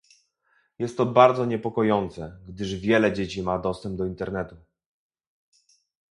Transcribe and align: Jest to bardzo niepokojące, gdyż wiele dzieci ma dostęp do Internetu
Jest 0.79 0.97
to 0.97 1.05
bardzo 1.05 1.45
niepokojące, 1.45 2.37
gdyż 2.47 2.75
wiele 2.75 3.13
dzieci 3.13 3.43
ma 3.43 3.59
dostęp 3.59 3.95
do 3.97 4.05
Internetu 4.05 4.55